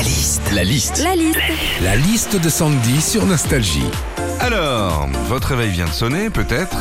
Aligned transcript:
La 0.00 0.06
liste. 0.06 0.52
La 0.54 0.64
liste. 0.64 0.98
La 1.04 1.14
liste. 1.14 1.38
La 1.82 1.94
liste 1.94 2.36
de 2.36 2.48
Sandy 2.48 3.02
sur 3.02 3.26
Nostalgie. 3.26 3.84
Alors, 4.40 5.06
votre 5.28 5.48
réveil 5.48 5.72
vient 5.72 5.84
de 5.84 5.90
sonner, 5.90 6.30
peut-être? 6.30 6.78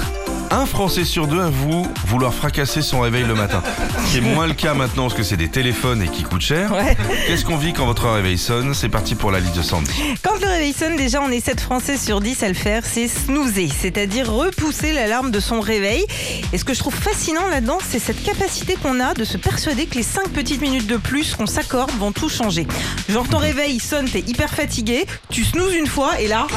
Un 0.51 0.65
Français 0.65 1.05
sur 1.05 1.27
deux 1.27 1.39
avoue 1.39 1.87
vouloir 2.05 2.33
fracasser 2.33 2.81
son 2.81 3.01
réveil 3.01 3.23
le 3.23 3.35
matin. 3.35 3.61
Ce 4.05 4.11
qui 4.11 4.17
est 4.17 4.21
moins 4.21 4.47
le 4.47 4.53
cas 4.53 4.73
maintenant 4.73 5.03
parce 5.03 5.15
que 5.15 5.23
c'est 5.23 5.37
des 5.37 5.49
téléphones 5.49 6.01
et 6.01 6.07
qui 6.07 6.23
coûtent 6.23 6.41
cher. 6.41 6.71
Ouais. 6.71 6.97
Qu'est-ce 7.27 7.45
qu'on 7.45 7.57
vit 7.57 7.73
quand 7.73 7.85
votre 7.85 8.09
réveil 8.09 8.37
sonne? 8.37 8.73
C'est 8.73 8.89
parti 8.89 9.15
pour 9.15 9.31
la 9.31 9.39
liste 9.39 9.55
de 9.55 9.61
Sandy. 9.61 9.91
Quand 10.23 10.39
le 10.41 10.47
réveil 10.47 10.73
sonne, 10.73 10.95
déjà 10.95 11.21
on 11.21 11.29
est 11.29 11.43
7 11.43 11.61
Français 11.61 11.97
sur 11.97 12.21
10 12.21 12.43
à 12.43 12.47
le 12.47 12.53
faire, 12.53 12.83
c'est 12.85 13.07
snoozer, 13.07 13.69
c'est-à-dire 13.77 14.31
repousser 14.31 14.91
l'alarme 14.91 15.31
de 15.31 15.39
son 15.39 15.59
réveil. 15.59 16.05
Et 16.53 16.57
ce 16.57 16.65
que 16.65 16.73
je 16.73 16.79
trouve 16.79 16.95
fascinant 16.95 17.47
là-dedans, 17.47 17.77
c'est 17.87 17.99
cette 17.99 18.23
capacité 18.23 18.75
qu'on 18.81 18.99
a 18.99 19.13
de 19.13 19.23
se 19.23 19.37
persuader 19.37 19.85
que 19.85 19.95
les 19.95 20.03
5 20.03 20.29
petites 20.29 20.61
minutes 20.61 20.87
de 20.87 20.97
plus 20.97 21.35
qu'on 21.35 21.47
s'accorde 21.47 21.91
vont 21.99 22.11
tout 22.11 22.29
changer. 22.29 22.67
Genre 23.07 23.27
ton 23.27 23.37
réveil 23.37 23.73
il 23.75 23.81
sonne, 23.81 24.09
t'es 24.09 24.23
hyper 24.25 24.49
fatigué, 24.49 25.05
tu 25.29 25.43
snoozes 25.43 25.75
une 25.75 25.87
fois 25.87 26.19
et 26.19 26.27
là... 26.27 26.47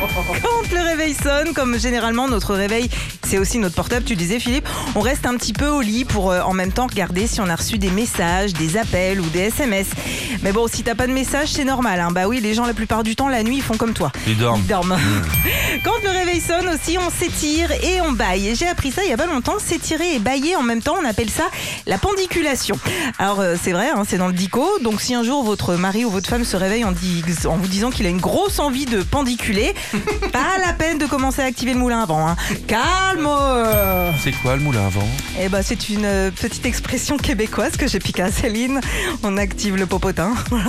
Quand 0.00 0.70
le 0.72 0.80
réveil 0.80 1.12
sonne, 1.14 1.52
comme 1.54 1.76
généralement 1.78 2.28
notre 2.28 2.54
réveil, 2.54 2.88
c'est 3.26 3.36
aussi 3.38 3.58
notre 3.58 3.74
portable, 3.74 4.04
tu 4.04 4.14
disais 4.14 4.38
Philippe, 4.38 4.68
on 4.94 5.00
reste 5.00 5.26
un 5.26 5.36
petit 5.36 5.52
peu 5.52 5.66
au 5.66 5.80
lit 5.80 6.04
pour 6.04 6.30
euh, 6.30 6.40
en 6.42 6.52
même 6.54 6.70
temps 6.72 6.86
regarder 6.86 7.26
si 7.26 7.40
on 7.40 7.48
a 7.48 7.56
reçu 7.56 7.78
des 7.78 7.90
messages, 7.90 8.52
des 8.52 8.76
appels 8.76 9.20
ou 9.20 9.24
des 9.30 9.40
SMS. 9.40 9.88
Mais 10.42 10.52
bon, 10.52 10.68
si 10.68 10.84
t'as 10.84 10.94
pas 10.94 11.06
de 11.08 11.12
message, 11.12 11.48
c'est 11.48 11.64
normal. 11.64 11.98
hein. 12.00 12.10
Bah 12.12 12.28
oui, 12.28 12.40
les 12.40 12.54
gens 12.54 12.64
la 12.64 12.74
plupart 12.74 13.02
du 13.02 13.16
temps, 13.16 13.28
la 13.28 13.42
nuit, 13.42 13.56
ils 13.56 13.62
font 13.62 13.76
comme 13.76 13.92
toi. 13.92 14.12
Ils 14.26 14.36
dorment. 14.38 14.60
Ils 14.62 14.66
dorment. 14.68 14.96
Quand 15.84 15.92
le 16.04 16.10
réveil 16.28 16.40
sonne 16.42 16.68
aussi, 16.68 16.98
on 16.98 17.10
s'étire 17.10 17.70
et 17.72 18.00
on 18.02 18.12
baille. 18.12 18.48
Et 18.48 18.54
j'ai 18.54 18.68
appris 18.68 18.90
ça 18.92 19.02
il 19.04 19.10
y 19.10 19.12
a 19.12 19.16
pas 19.16 19.26
longtemps, 19.26 19.58
s'étirer 19.58 20.14
et 20.14 20.18
bailler 20.18 20.56
en 20.56 20.62
même 20.62 20.82
temps, 20.82 20.96
on 21.00 21.04
appelle 21.06 21.30
ça 21.30 21.44
la 21.86 21.96
pendiculation. 21.98 22.78
Alors 23.18 23.40
euh, 23.40 23.56
c'est 23.62 23.72
vrai, 23.72 23.88
hein, 23.90 24.02
c'est 24.06 24.18
dans 24.18 24.26
le 24.26 24.32
dico. 24.34 24.66
Donc 24.82 25.00
si 25.00 25.14
un 25.14 25.22
jour 25.22 25.42
votre 25.42 25.74
mari 25.76 26.04
ou 26.04 26.10
votre 26.10 26.28
femme 26.28 26.44
se 26.44 26.56
réveille 26.56 26.84
en, 26.84 26.92
dis- 26.92 27.22
en 27.46 27.56
vous 27.56 27.66
disant 27.66 27.90
qu'il 27.90 28.04
a 28.06 28.10
une 28.10 28.20
grosse 28.20 28.58
envie 28.58 28.84
de 28.84 29.02
pendiculer, 29.02 29.74
pas 30.32 30.58
la 30.66 30.72
peine 30.74 30.98
de 30.98 31.06
commencer 31.06 31.40
à 31.42 31.46
activer 31.46 31.72
le 31.72 31.78
moulin 31.78 32.00
avant. 32.02 32.28
hein. 32.28 32.36
Calme. 32.66 33.28
C'est 34.22 34.32
quoi 34.42 34.56
le 34.56 34.62
moulin 34.62 34.86
à 34.86 34.90
vent? 34.90 35.08
Eh 35.40 35.48
ben 35.48 35.62
c'est 35.62 35.88
une 35.88 36.04
euh, 36.04 36.30
petite 36.30 36.66
expression 36.66 37.16
québécoise 37.16 37.76
que 37.76 37.86
j'ai 37.88 38.00
piqué 38.00 38.22
à 38.22 38.30
Céline. 38.32 38.80
On 39.22 39.36
active 39.38 39.76
le 39.76 39.86
popotin. 39.86 40.32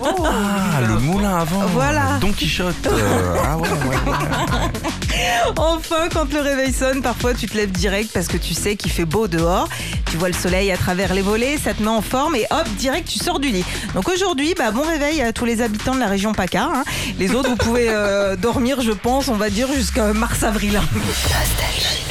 Voilà. 0.00 0.30
Ah, 0.76 0.80
le 0.80 0.98
moulin 0.98 1.36
à 1.36 1.44
vent. 1.44 1.60
Voilà. 1.74 2.18
Don 2.20 2.32
Quichotte. 2.32 2.86
Euh, 2.86 3.34
ah 3.44 3.58
ouais, 3.58 3.68
ouais, 3.68 3.96
ouais. 4.10 4.79
Enfin, 5.56 6.08
quand 6.12 6.32
le 6.32 6.40
réveil 6.40 6.72
sonne, 6.72 7.02
parfois 7.02 7.34
tu 7.34 7.46
te 7.46 7.56
lèves 7.56 7.70
direct 7.72 8.10
parce 8.12 8.28
que 8.28 8.36
tu 8.36 8.54
sais 8.54 8.76
qu'il 8.76 8.90
fait 8.90 9.04
beau 9.04 9.28
dehors. 9.28 9.68
Tu 10.10 10.16
vois 10.16 10.28
le 10.28 10.34
soleil 10.34 10.70
à 10.72 10.76
travers 10.76 11.12
les 11.14 11.22
volets, 11.22 11.58
ça 11.62 11.74
te 11.74 11.82
met 11.82 11.88
en 11.88 12.02
forme 12.02 12.34
et 12.36 12.46
hop, 12.50 12.68
direct 12.78 13.08
tu 13.08 13.18
sors 13.18 13.38
du 13.40 13.48
lit. 13.48 13.64
Donc 13.94 14.08
aujourd'hui, 14.08 14.54
bah, 14.56 14.70
bon 14.70 14.82
réveil 14.82 15.20
à 15.22 15.32
tous 15.32 15.44
les 15.44 15.60
habitants 15.62 15.94
de 15.94 16.00
la 16.00 16.06
région 16.06 16.32
PACA. 16.32 16.64
hein. 16.64 16.84
Les 17.18 17.34
autres, 17.34 17.50
vous 17.50 17.56
pouvez 17.56 17.88
euh, 17.90 18.36
dormir, 18.40 18.80
je 18.80 18.92
pense, 18.92 19.28
on 19.28 19.36
va 19.36 19.50
dire 19.50 19.68
jusqu'à 19.72 20.12
mars-avril. 20.12 20.80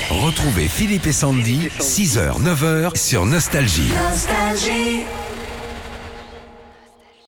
Retrouvez 0.10 0.68
Philippe 0.68 1.08
et 1.08 1.14
Sandy, 1.14 1.70
6h, 1.80 2.42
9h 2.42 2.98
sur 2.98 3.26
Nostalgie. 3.26 3.92
Nostalgie. 4.10 5.04